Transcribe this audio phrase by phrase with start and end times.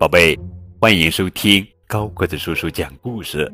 [0.00, 0.34] 宝贝，
[0.80, 3.52] 欢迎收听高个子叔叔讲故事。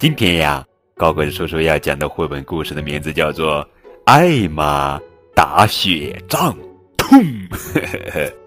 [0.00, 0.66] 今天呀，
[0.96, 3.64] 高个子叔叔要讲的绘本故事的名字叫做
[4.04, 5.00] 《艾玛
[5.32, 6.52] 打雪仗》。
[6.96, 7.08] 痛！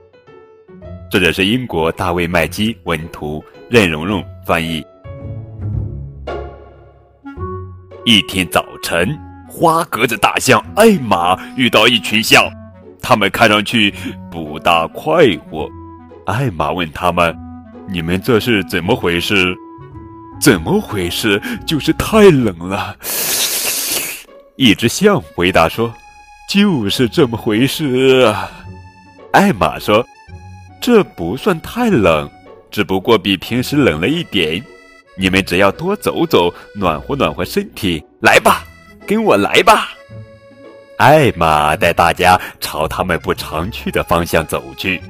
[1.09, 4.85] 作者是英国大卫·麦基文图，任蓉蓉翻译。
[8.03, 12.51] 一天早晨，花格子大象艾玛遇到一群象，
[13.01, 13.93] 他们看上去
[14.29, 15.69] 不大快活。
[16.29, 17.35] 艾玛问他们
[17.89, 19.55] ：“你们这是怎么回事
[20.39, 21.41] ？”“怎么回事？
[21.65, 22.95] 就是太冷了。
[24.55, 25.91] ”一只象回答说
[26.47, 28.31] ：“就是这么回事。”
[29.33, 30.05] 艾玛说
[30.79, 32.29] ：“这不算太冷，
[32.69, 34.63] 只不过比平时冷了一点。
[35.17, 38.05] 你们只要多走走，暖和暖和身体。
[38.21, 38.63] 来吧，
[39.07, 39.89] 跟我来吧。”
[40.97, 45.01] 艾玛带大家朝他们不常去的方向走去。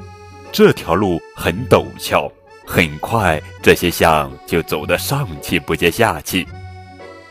[0.52, 2.31] 这条路很陡峭，
[2.66, 6.47] 很快这些象就走得上气不接下气。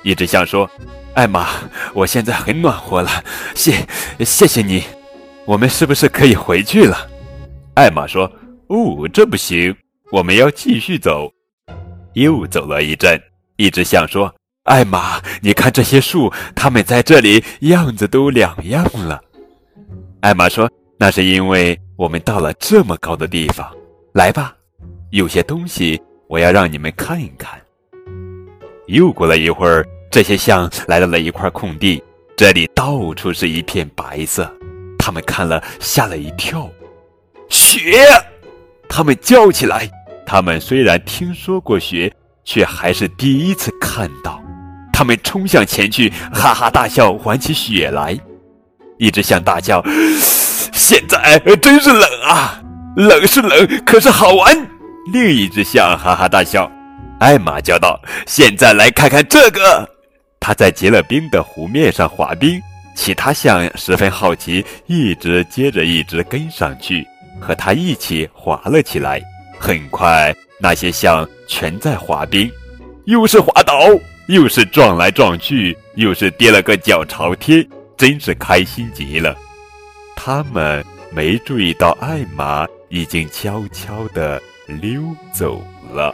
[0.02, 0.70] 一只象说
[1.14, 1.48] ：“艾玛，
[1.92, 3.10] 我现在很暖和了，
[3.54, 3.86] 谢
[4.20, 4.84] 谢谢你。
[5.44, 7.08] 我们是不是可以回去了？”
[7.74, 8.30] 艾玛说
[8.68, 9.74] ：“哦，这不行，
[10.12, 11.30] 我们要继续走。”
[12.14, 13.20] 又走了一阵，
[13.56, 14.32] 一只象说
[14.64, 19.20] ：“艾玛，你看这些树，它们在这里样子都两样了。”
[20.22, 23.68] 艾玛说：“那是因为……”我们到了这么高的地方，
[24.12, 24.54] 来吧，
[25.10, 27.60] 有些东西我要让你们看一看。
[28.86, 32.00] 又过了一会儿，这些象来到了一块空地，
[32.36, 34.48] 这里到处是一片白色，
[34.96, 36.70] 他们看了吓了一跳。
[37.48, 38.06] 雪！
[38.88, 39.90] 他们叫起来。
[40.24, 44.40] 他们虽然听说过雪，却还是第一次看到。
[44.92, 48.16] 他们冲向前去，哈哈大笑，玩起雪来。
[48.98, 49.82] 一只象大叫。
[50.78, 52.62] 现在真是冷啊！
[52.94, 54.56] 冷是冷，可是好玩。
[55.12, 56.70] 另一只象哈哈大笑。
[57.18, 59.90] 艾玛叫道：“现在来看看这个。”
[60.38, 62.62] 他在结了冰的湖面上滑冰，
[62.94, 67.04] 其他象十分好奇，一只接着一只跟上去，
[67.40, 69.20] 和他一起滑了起来。
[69.58, 72.48] 很快，那些象全在滑冰，
[73.06, 73.80] 又是滑倒，
[74.28, 79.36] 又是撞来撞去，又是跌了个脚朝天，真是开心极了。
[80.20, 85.00] 他们没注意到艾玛已经悄悄地溜
[85.32, 85.62] 走
[85.92, 86.12] 了。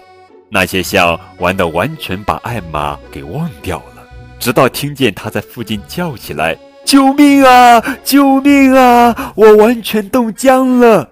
[0.50, 4.06] 那些象玩得完全把艾玛给忘掉了，
[4.38, 6.54] 直到听见他在附近叫起来
[6.84, 7.80] ：“救命啊！
[8.04, 9.32] 救命啊！
[9.34, 11.10] 我完全冻僵了！”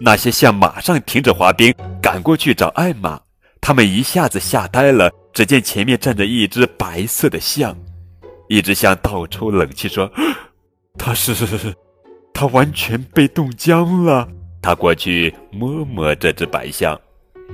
[0.00, 3.20] 那些象马上停止滑冰，赶过去找艾玛。
[3.60, 7.76] 他们一下子吓呆了，只见前面站着一只白色的象。
[8.48, 10.10] 一只象倒抽冷气说
[10.98, 11.34] ：“他是。”
[12.32, 14.26] 他完全被冻僵了。
[14.62, 16.98] 他过去摸摸这只白象，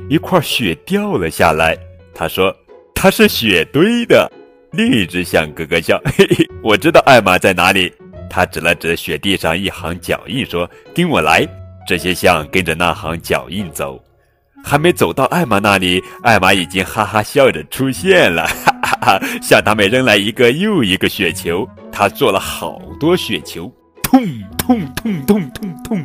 [0.09, 1.77] 一块雪掉了下来。
[2.15, 2.55] 他说
[2.95, 4.31] ：“它是雪堆的。”
[4.73, 7.93] 另一只象咯咯笑：“嘿嘿，我知道艾玛在哪里。”
[8.29, 11.47] 他指了指雪地上一行脚印，说：“跟我来。”
[11.87, 14.03] 这些象跟着那行脚印走，
[14.65, 21.69] 还没走到艾玛那里，艾玛已经哈哈笑着出现了，哈 哈哈，向他们扔来一个又一个雪球。
[21.93, 23.73] 他做了好多雪球。
[24.03, 24.23] 痛
[24.57, 26.05] 痛痛痛痛痛！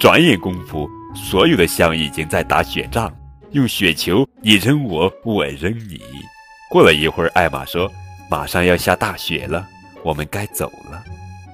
[0.00, 3.12] 转眼功夫，所有的象已经在打雪仗，
[3.50, 6.00] 用雪球你扔我，我扔你。
[6.70, 7.90] 过了一会儿，艾玛说
[8.30, 9.66] ：“马上要下大雪了，
[10.02, 11.04] 我们该走了。”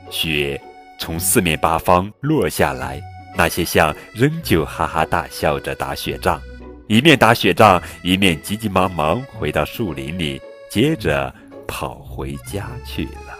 [0.08, 0.58] 雪
[0.98, 3.00] 从四面八方落下来，
[3.36, 6.40] 那些象仍旧哈哈大笑着打雪仗，
[6.86, 11.34] 一面打雪仗，一面急急忙忙回到树林里，接着
[11.66, 13.36] 跑回家去了。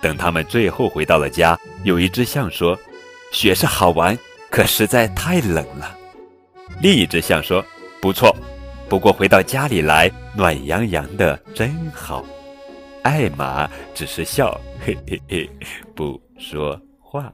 [0.00, 2.78] 等他们最后回到了家，有一只象说
[3.32, 4.16] ：“雪是好玩，
[4.50, 5.96] 可实在太冷了。”
[6.80, 7.64] 另一只象说
[8.00, 8.34] ：“不错，
[8.88, 12.24] 不过回到家里来，暖洋洋的，真好。”
[13.02, 15.50] 艾玛只是笑，嘿嘿嘿，
[15.96, 17.32] 不说话。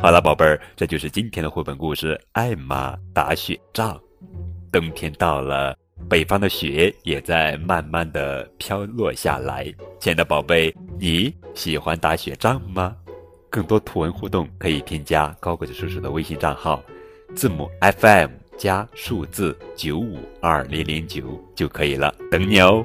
[0.00, 3.94] 好了，宝贝儿，这就是今天的绘本故事《艾玛打雪仗》。
[4.70, 5.76] 冬天到了。
[6.08, 9.64] 北方的雪也在慢慢的飘落下来。
[9.98, 12.96] 亲爱的宝贝，你喜欢打雪仗吗？
[13.50, 16.82] 更多图文互动可以添加高个子叔叔的微信账号，
[17.34, 22.84] 字母 FM 加数字九五二零零九就可以了，等你哦。